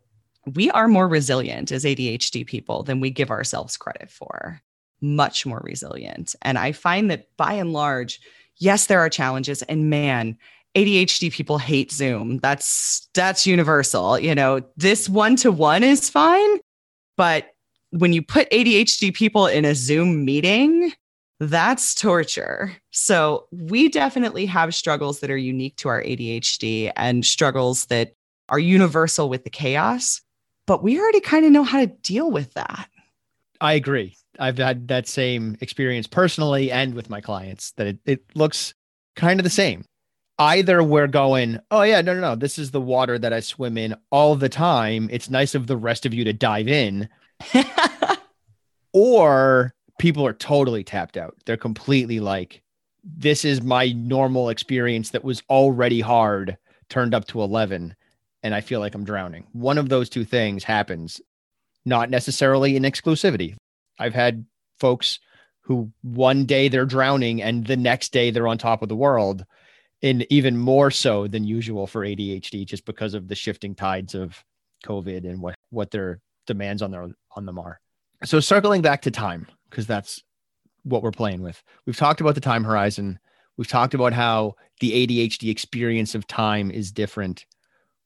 [0.55, 4.59] we are more resilient as ADHD people than we give ourselves credit for,
[4.99, 6.33] much more resilient.
[6.41, 8.19] And I find that by and large,
[8.55, 9.61] yes, there are challenges.
[9.61, 10.39] And man,
[10.73, 12.39] ADHD people hate Zoom.
[12.39, 14.17] That's that's universal.
[14.17, 16.57] You know, this one to one is fine,
[17.15, 17.53] but
[17.91, 20.91] when you put ADHD people in a Zoom meeting,
[21.39, 22.75] that's torture.
[22.91, 28.13] So we definitely have struggles that are unique to our ADHD and struggles that
[28.49, 30.21] are universal with the chaos,
[30.65, 32.89] but we already kind of know how to deal with that.
[33.61, 34.15] I agree.
[34.39, 38.73] I've had that same experience personally and with my clients that it, it looks
[39.15, 39.83] kind of the same.
[40.39, 43.77] Either we're going, oh, yeah, no, no, no, this is the water that I swim
[43.77, 45.09] in all the time.
[45.11, 47.09] It's nice of the rest of you to dive in
[48.93, 51.35] or people are totally tapped out.
[51.45, 52.61] They're completely like,
[53.03, 56.57] this is my normal experience that was already hard
[56.89, 57.95] turned up to 11
[58.43, 59.45] and I feel like I'm drowning.
[59.53, 61.19] One of those two things happens,
[61.85, 63.55] not necessarily in exclusivity.
[63.99, 64.45] I've had
[64.79, 65.19] folks
[65.61, 69.45] who one day they're drowning and the next day they're on top of the world
[70.01, 74.41] and even more so than usual for ADHD just because of the shifting tides of
[74.85, 77.79] COVID and what what their demands on their on them are.
[78.25, 80.23] So circling back to time because that's
[80.83, 81.61] what we're playing with.
[81.85, 83.19] We've talked about the time horizon.
[83.55, 87.45] We've talked about how the ADHD experience of time is different.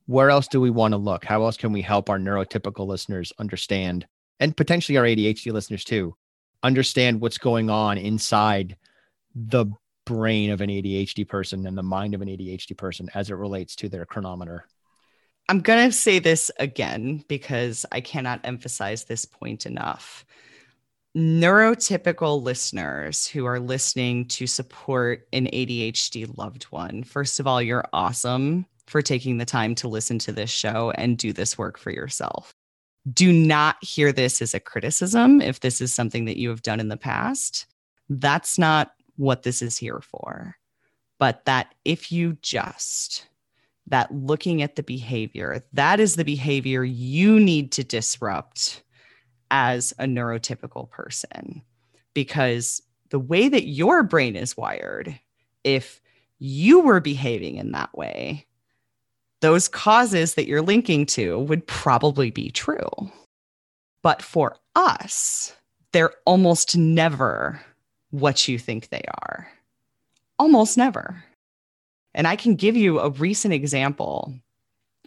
[0.06, 1.26] Where else do we want to look?
[1.26, 4.06] How else can we help our neurotypical listeners understand
[4.40, 6.16] and potentially our ADHD listeners too
[6.64, 8.78] understand what's going on inside
[9.34, 9.66] the
[10.06, 13.76] brain of an ADHD person and the mind of an ADHD person as it relates
[13.78, 14.66] to their chronometer?
[15.50, 20.26] I'm going to say this again because I cannot emphasize this point enough.
[21.18, 27.84] Neurotypical listeners who are listening to support an ADHD loved one, first of all, you're
[27.92, 31.92] awesome for taking the time to listen to this show and do this work for
[31.92, 32.54] yourself.
[33.12, 36.80] Do not hear this as a criticism if this is something that you have done
[36.80, 37.66] in the past.
[38.10, 40.56] That's not what this is here for.
[41.20, 43.28] But that if you just,
[43.92, 48.84] that looking at the behavior, that is the behavior you need to disrupt
[49.52, 51.62] as a neurotypical person.
[52.14, 55.20] Because the way that your brain is wired,
[55.64, 56.02] if
[56.40, 58.46] you were behaving in that way,
[59.42, 62.90] those causes that you're linking to would probably be true.
[64.02, 65.54] But for us,
[65.92, 67.62] they're almost never
[68.12, 69.48] what you think they are.
[70.40, 71.24] Almost never.
[72.14, 74.34] And I can give you a recent example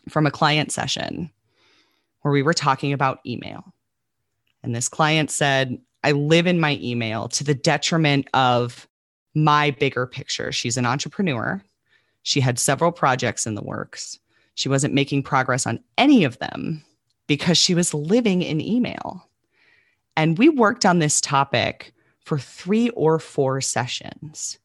[0.09, 1.31] from a client session
[2.23, 3.75] where we were talking about email.
[4.63, 8.89] And this client said, I live in my email to the detriment of
[9.35, 10.53] my bigger picture.
[10.53, 11.63] She's an entrepreneur.
[12.23, 14.19] She had several projects in the works.
[14.55, 16.83] She wasn't making progress on any of them
[17.27, 19.29] because she was living in email.
[20.17, 21.93] And we worked on this topic
[22.25, 24.59] for three or four sessions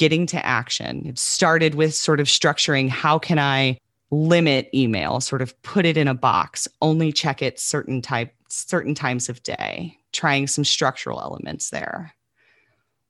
[0.00, 1.04] getting to action.
[1.06, 3.78] It started with sort of structuring how can I
[4.10, 8.94] limit email, sort of put it in a box, only check it certain type certain
[8.94, 12.14] times of day, trying some structural elements there.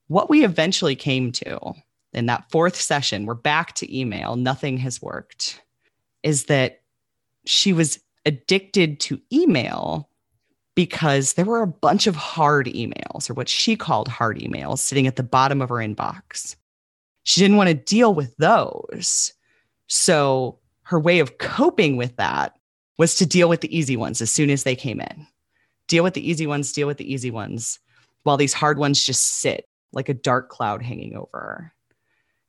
[0.09, 1.75] What we eventually came to
[2.13, 5.63] in that fourth session, we're back to email, nothing has worked,
[6.25, 6.81] is that
[7.47, 10.11] she was addicted to email
[10.75, 15.07] because there were a bunch of hard emails, or what she called hard emails, sitting
[15.07, 16.57] at the bottom of her inbox.
[17.31, 19.33] She didn't want to deal with those.
[19.87, 22.57] So her way of coping with that
[22.99, 25.29] was to deal with the easy ones as soon as they came in.
[25.87, 27.79] Deal with the easy ones, deal with the easy ones,
[28.25, 31.73] while these hard ones just sit like a dark cloud hanging over her.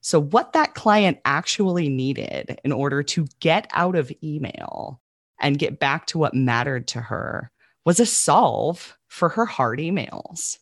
[0.01, 4.99] So, what that client actually needed in order to get out of email
[5.39, 7.51] and get back to what mattered to her
[7.85, 10.57] was a solve for her hard emails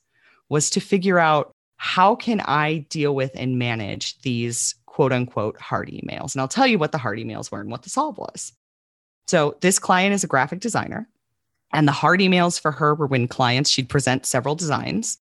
[0.49, 5.87] was to figure out how can I deal with and manage these quote unquote hard
[5.87, 6.33] emails.
[6.33, 8.51] And I'll tell you what the hard emails were and what the solve was.
[9.29, 11.07] So this client is a graphic designer
[11.71, 15.19] and the hard emails for her were when clients she'd present several designs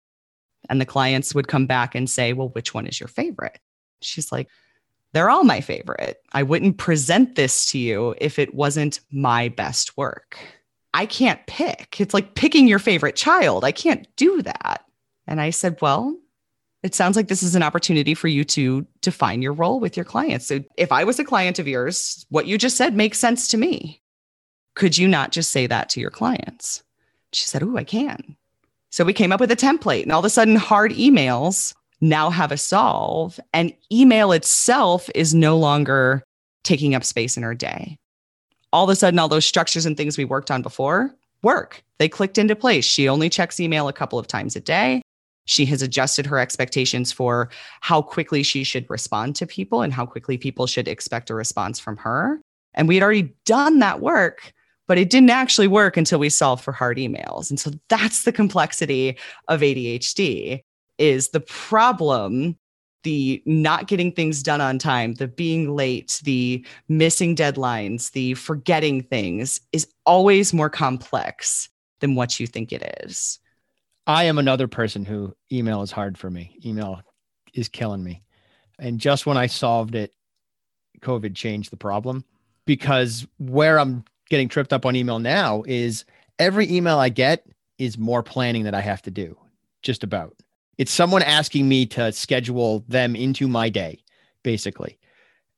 [0.71, 3.59] and the clients would come back and say, "Well, which one is your favorite?"
[4.01, 4.49] She's like,
[5.13, 6.23] "They're all my favorite.
[6.33, 10.39] I wouldn't present this to you if it wasn't my best work."
[10.95, 12.01] I can't pick.
[12.01, 13.63] It's like picking your favorite child.
[13.63, 14.87] I can't do that.
[15.27, 16.17] And I said, Well,
[16.83, 20.05] it sounds like this is an opportunity for you to define your role with your
[20.05, 20.47] clients.
[20.47, 23.57] So if I was a client of yours, what you just said makes sense to
[23.57, 24.03] me.
[24.75, 26.83] Could you not just say that to your clients?
[27.33, 28.37] She said, Oh, I can.
[28.91, 32.31] So we came up with a template, and all of a sudden, hard emails now
[32.31, 36.23] have a solve, and email itself is no longer
[36.63, 37.99] taking up space in her day
[38.77, 41.83] all of a sudden, all those structures and things we worked on before work.
[41.99, 42.85] They clicked into place.
[42.85, 45.01] She only checks email a couple of times a day.
[45.47, 50.07] She has adjusted her expectations for how quickly she should respond to people and how
[50.07, 52.41] quickly people should expect a response from her.
[52.75, 54.53] And we had already done that work,
[54.87, 57.49] but it didn't actually work until we solved for hard emails.
[57.49, 59.17] And so that's the complexity
[59.49, 60.63] of ADHD
[60.99, 62.57] is the problem
[63.07, 69.01] the not getting things done on time, the being late, the missing deadlines, the forgetting
[69.01, 71.69] things is always more complex
[72.01, 73.39] than what you think it is.
[74.07, 76.59] I am another person who email is hard for me.
[76.65, 77.03] Email
[77.55, 78.23] is killing me.
[78.79, 80.15] And just when I solved it,
[81.01, 82.25] COVID changed the problem
[82.67, 86.05] because where I'm getting tripped up on email now is
[86.39, 87.47] every email I get
[87.79, 89.37] is more planning that I have to do,
[89.83, 90.35] just about.
[90.79, 94.03] It's someone asking me to schedule them into my day,
[94.43, 94.99] basically.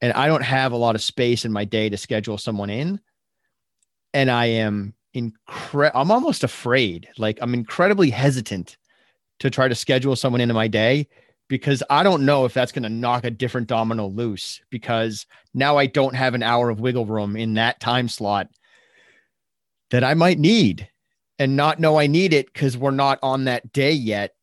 [0.00, 3.00] and I don't have a lot of space in my day to schedule someone in.
[4.14, 6.00] And I am incredible.
[6.00, 7.08] I'm almost afraid.
[7.18, 8.76] Like I'm incredibly hesitant
[9.40, 11.08] to try to schedule someone into my day
[11.48, 15.76] because I don't know if that's going to knock a different domino loose because now
[15.76, 18.48] I don't have an hour of wiggle room in that time slot
[19.90, 20.88] that I might need
[21.38, 24.34] and not know I need it because we're not on that day yet.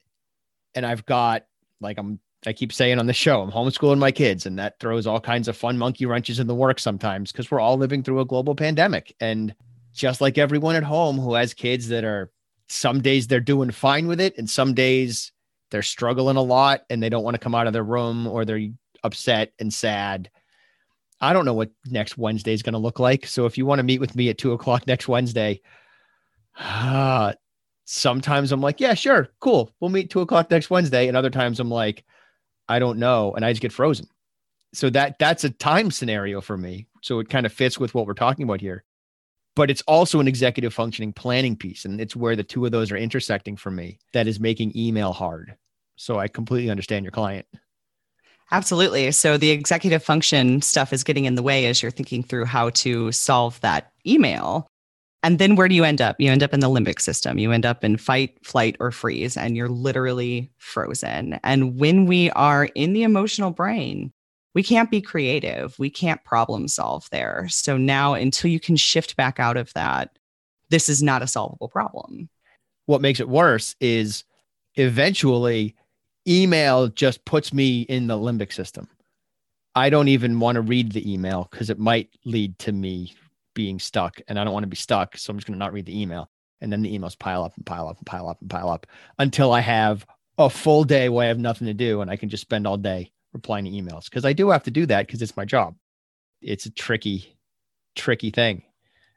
[0.74, 1.46] And I've got
[1.80, 5.08] like I'm I keep saying on the show, I'm homeschooling my kids, and that throws
[5.08, 8.20] all kinds of fun monkey wrenches in the work sometimes because we're all living through
[8.20, 9.16] a global pandemic.
[9.20, 9.56] And
[9.96, 12.32] just like everyone at home who has kids that are
[12.68, 15.32] some days they're doing fine with it, and some days
[15.72, 18.46] they're struggling a lot and they don't want to come out of their room or
[18.46, 18.70] they're
[19.04, 20.30] upset and sad.
[21.22, 23.26] I don't know what next Wednesday is going to look like.
[23.26, 25.62] So if you want to meet with me at two o'clock next Wednesday,
[26.60, 27.34] uh,
[27.86, 29.72] sometimes I'm like, yeah, sure, cool.
[29.80, 31.08] We'll meet two o'clock next Wednesday.
[31.08, 32.04] And other times I'm like,
[32.68, 33.34] I don't know.
[33.34, 34.08] And I just get frozen.
[34.74, 36.88] So that that's a time scenario for me.
[37.02, 38.84] So it kind of fits with what we're talking about here.
[39.56, 41.86] But it's also an executive functioning planning piece.
[41.86, 45.14] And it's where the two of those are intersecting for me that is making email
[45.14, 45.56] hard.
[45.96, 47.46] So I completely understand your client.
[48.52, 49.12] Absolutely.
[49.12, 52.70] So the executive function stuff is getting in the way as you're thinking through how
[52.72, 54.68] to solve that email.
[55.24, 56.18] And then where do you end up?
[56.20, 57.40] You end up in the limbic system.
[57.40, 61.40] You end up in fight, flight, or freeze, and you're literally frozen.
[61.44, 64.12] And when we are in the emotional brain,
[64.56, 65.78] we can't be creative.
[65.78, 67.46] We can't problem solve there.
[67.50, 70.18] So now, until you can shift back out of that,
[70.70, 72.30] this is not a solvable problem.
[72.86, 74.24] What makes it worse is
[74.76, 75.76] eventually
[76.28, 78.88] email just puts me in the limbic system.
[79.76, 83.14] I don't even want to read the email because it might lead to me
[83.54, 85.18] being stuck and I don't want to be stuck.
[85.18, 86.30] So I'm just going to not read the email.
[86.62, 88.88] And then the emails pile up and pile up and pile up and pile up
[89.20, 90.06] until I have
[90.38, 92.78] a full day where I have nothing to do and I can just spend all
[92.78, 95.76] day replying to emails because I do have to do that because it's my job.
[96.42, 97.38] It's a tricky,
[97.96, 98.64] tricky thing.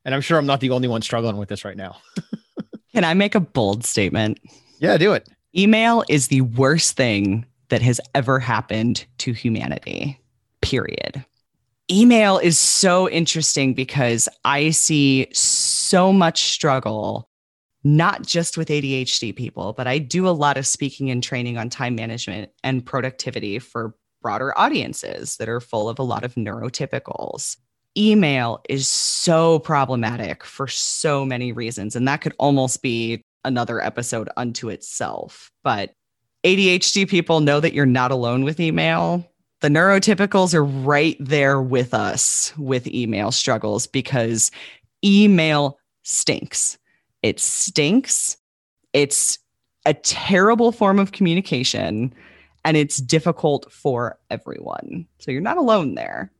[0.04, 1.96] And I'm sure I'm not the only one struggling with this right now.
[2.92, 4.40] can I make a bold statement?
[4.80, 5.28] Yeah, do it.
[5.56, 10.20] Email is the worst thing that has ever happened to humanity,
[10.60, 11.24] period
[11.90, 17.28] email is so interesting because I see so much struggle,
[17.84, 21.70] not just with ADHD people, but I do a lot of speaking and training on
[21.70, 27.56] time management and productivity for broader audiences that are full of a lot of neurotypicals.
[27.96, 31.96] Email is so problematic for so many reasons.
[31.96, 35.50] And that could almost be another episode unto itself.
[35.64, 35.92] But
[36.44, 39.28] ADHD people know that you're not alone with email
[39.60, 44.50] the neurotypicals are right there with us with email struggles because
[45.04, 46.78] email stinks.
[47.22, 48.36] It stinks.
[48.92, 49.38] It's
[49.84, 52.14] a terrible form of communication
[52.68, 55.06] and it's difficult for everyone.
[55.20, 56.30] So you're not alone there.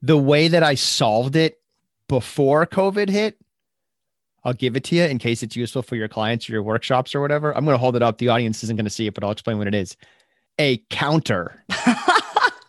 [0.00, 1.60] The way that I solved it
[2.08, 3.38] before COVID hit,
[4.44, 7.14] I'll give it to you in case it's useful for your clients or your workshops
[7.14, 7.54] or whatever.
[7.54, 8.16] I'm going to hold it up.
[8.16, 9.94] The audience isn't going to see it, but I'll explain what it is.
[10.58, 11.62] A counter.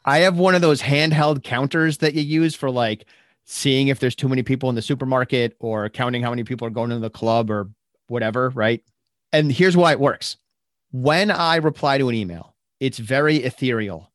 [0.03, 3.05] I have one of those handheld counters that you use for like
[3.45, 6.71] seeing if there's too many people in the supermarket or counting how many people are
[6.71, 7.69] going to the club or
[8.07, 8.83] whatever, right?
[9.31, 10.35] And here's why it works.
[10.91, 12.54] When I reply to an email,
[12.85, 14.11] it's very ethereal.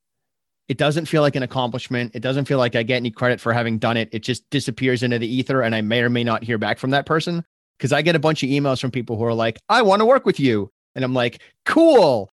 [0.69, 2.13] It doesn't feel like an accomplishment.
[2.15, 4.09] It doesn't feel like I get any credit for having done it.
[4.13, 6.91] It just disappears into the ether and I may or may not hear back from
[6.91, 7.45] that person
[7.79, 10.07] because I get a bunch of emails from people who are like, I want to
[10.07, 10.71] work with you.
[10.95, 12.33] And I'm like, cool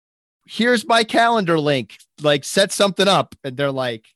[0.47, 1.97] here's my calendar link.
[2.21, 3.35] Like, set something up.
[3.45, 4.07] And they're like,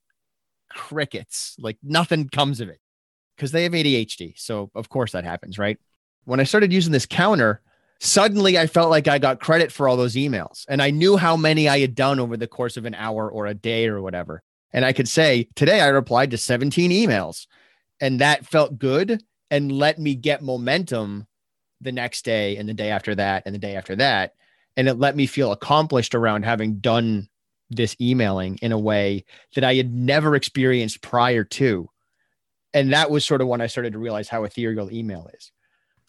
[0.70, 1.56] crickets.
[1.58, 2.80] Like, nothing comes of it
[3.36, 4.38] because they have ADHD.
[4.38, 5.78] So, of course, that happens, right?
[6.24, 7.62] When I started using this counter,
[8.00, 10.64] suddenly I felt like I got credit for all those emails.
[10.68, 13.46] And I knew how many I had done over the course of an hour or
[13.46, 14.42] a day or whatever.
[14.72, 17.46] And I could say, today I replied to 17 emails.
[18.00, 21.26] And that felt good and let me get momentum
[21.80, 24.34] the next day and the day after that and the day after that
[24.78, 27.28] and it let me feel accomplished around having done
[27.68, 29.24] this emailing in a way
[29.56, 31.90] that I had never experienced prior to.
[32.72, 35.50] And that was sort of when I started to realize how ethereal email is.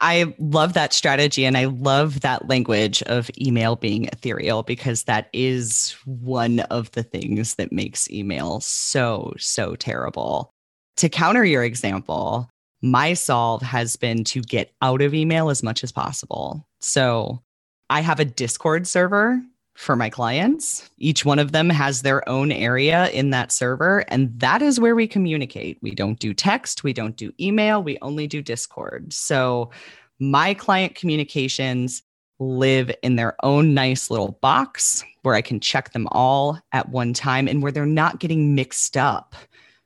[0.02, 5.30] I love that strategy and I love that language of email being ethereal because that
[5.34, 10.52] is one of the things that makes email so, so terrible.
[10.98, 12.50] To counter your example,
[12.82, 16.66] my solve has been to get out of email as much as possible.
[16.80, 17.44] So
[17.90, 19.42] I have a Discord server
[19.80, 20.90] for my clients.
[20.98, 24.94] Each one of them has their own area in that server, and that is where
[24.94, 25.80] we communicate.
[25.82, 29.14] We don't do text, we don't do email, we only do Discord.
[29.14, 29.72] So
[30.20, 32.04] my client communications
[32.40, 37.14] live in their own nice little box where I can check them all at one
[37.14, 39.34] time and where they're not getting mixed up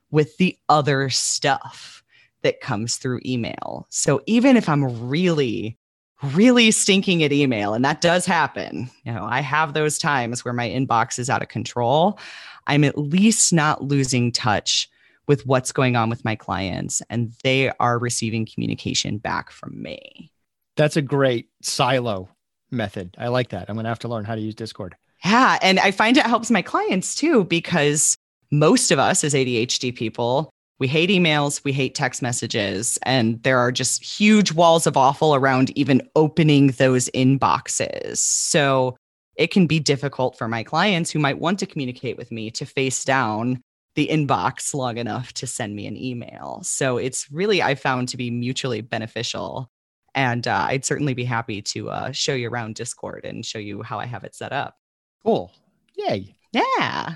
[0.10, 2.04] with the other stuff
[2.42, 3.86] that comes through email.
[3.92, 5.78] So even if I'm really,
[6.24, 10.54] really stinking at email, and that does happen, you know, I have those times where
[10.54, 12.20] my inbox is out of control.
[12.68, 14.90] I'm at least not losing touch
[15.28, 20.32] with what's going on with my clients and they are receiving communication back from me.
[20.76, 22.30] That's a great silo
[22.72, 23.16] method.
[23.18, 23.70] I like that.
[23.70, 24.96] I'm going to have to learn how to use Discord.
[25.24, 25.60] Yeah.
[25.62, 28.18] And I find it helps my clients too, because
[28.52, 30.50] most of us as ADHD people,
[30.84, 35.34] we hate emails, we hate text messages, and there are just huge walls of awful
[35.34, 38.18] around even opening those inboxes.
[38.18, 38.98] So
[39.38, 42.66] it can be difficult for my clients who might want to communicate with me to
[42.66, 43.62] face down
[43.96, 46.60] the inbox long enough to send me an email.
[46.64, 49.70] So it's really, I found to be mutually beneficial.
[50.14, 53.84] And uh, I'd certainly be happy to uh, show you around Discord and show you
[53.84, 54.76] how I have it set up.
[55.24, 55.50] Cool.
[55.96, 56.36] Yay.
[56.52, 57.16] Yeah.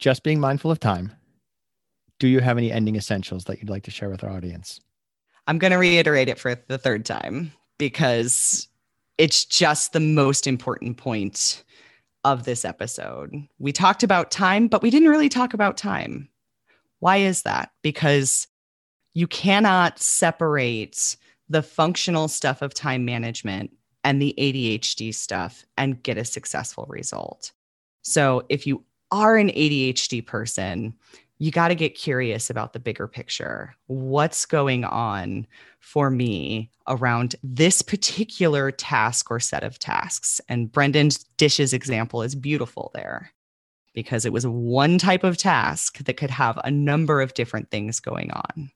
[0.00, 1.12] Just being mindful of time.
[2.22, 4.78] Do you have any ending essentials that you'd like to share with our audience?
[5.48, 8.68] I'm going to reiterate it for the third time because
[9.18, 11.64] it's just the most important point
[12.22, 13.34] of this episode.
[13.58, 16.28] We talked about time, but we didn't really talk about time.
[17.00, 17.72] Why is that?
[17.82, 18.46] Because
[19.14, 21.16] you cannot separate
[21.48, 23.72] the functional stuff of time management
[24.04, 27.50] and the ADHD stuff and get a successful result.
[28.02, 30.94] So, if you are an ADHD person,
[31.38, 33.74] you got to get curious about the bigger picture.
[33.86, 35.46] What's going on
[35.80, 40.40] for me around this particular task or set of tasks?
[40.48, 43.32] And Brendan's dishes example is beautiful there
[43.94, 48.00] because it was one type of task that could have a number of different things
[48.00, 48.70] going on.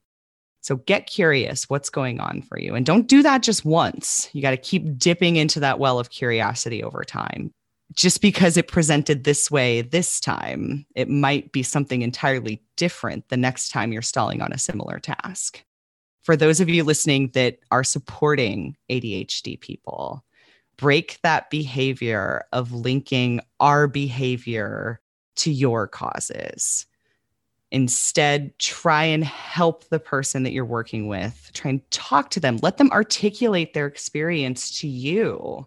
[0.60, 2.74] So get curious what's going on for you.
[2.74, 4.28] And don't do that just once.
[4.32, 7.52] You got to keep dipping into that well of curiosity over time
[7.94, 13.36] just because it presented this way this time, it might be something entirely different the
[13.36, 15.62] next time you're stalling on a similar task.
[16.22, 20.24] For those of you listening that are supporting ADHD people,
[20.76, 25.00] break that behavior of linking our behavior
[25.36, 26.86] to your causes.
[27.70, 31.50] Instead, try and help the person that you're working with.
[31.52, 32.58] Try and talk to them.
[32.62, 35.66] Let them articulate their experience to you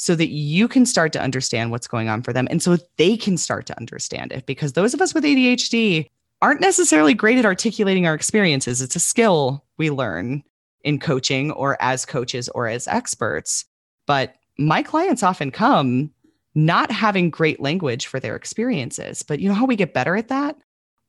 [0.00, 3.18] so that you can start to understand what's going on for them and so they
[3.18, 4.46] can start to understand it.
[4.46, 6.08] Because those of us with ADHD
[6.40, 8.80] aren't necessarily great at articulating our experiences.
[8.80, 10.42] It's a skill we learn
[10.84, 13.66] in coaching or as coaches or as experts.
[14.06, 16.10] But my clients often come
[16.54, 19.22] not having great language for their experiences.
[19.22, 20.56] But you know how we get better at that?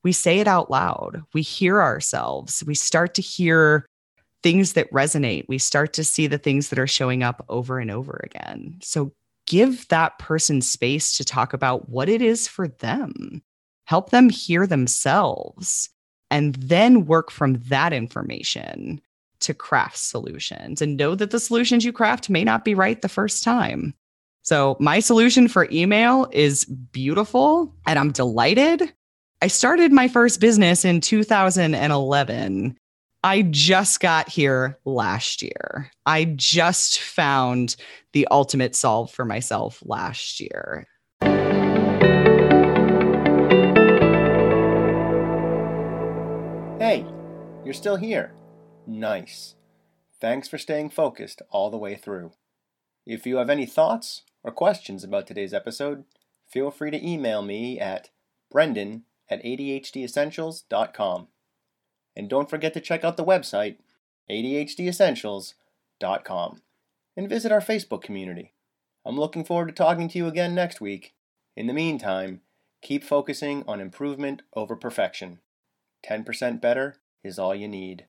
[0.04, 1.24] We say it out loud.
[1.34, 2.62] We hear ourselves.
[2.68, 3.86] We start to hear
[4.44, 5.46] things that resonate.
[5.48, 8.80] We start to see the things that are showing up over and over again.
[8.82, 9.12] So
[9.48, 13.42] give that person space to talk about what it is for them.
[13.86, 15.90] Help them hear themselves
[16.30, 19.02] and then work from that information
[19.42, 23.10] to craft solutions and know that the solutions you craft may not be right the
[23.10, 23.94] first time.
[24.44, 28.92] So, my solution for email is beautiful and I'm delighted.
[29.42, 32.78] I started my first business in 2011
[33.24, 35.92] I just got here last year.
[36.08, 37.76] I just found
[38.14, 40.88] the ultimate solve for myself last year.
[46.80, 47.06] Hey,
[47.64, 48.34] you're still here.
[48.88, 49.54] Nice.
[50.20, 52.32] Thanks for staying focused all the way through.
[53.06, 56.06] If you have any thoughts or questions about today's episode,
[56.52, 58.10] feel free to email me at
[58.50, 61.28] brendan at adhdessentials.com.
[62.16, 63.78] And don't forget to check out the website,
[64.30, 66.62] ADHDessentials.com,
[67.18, 68.54] and visit our Facebook community.
[69.06, 71.14] I'm looking forward to talking to you again next week.
[71.56, 72.42] In the meantime,
[72.82, 75.40] keep focusing on improvement over perfection.
[76.06, 78.06] 10% better is all you need.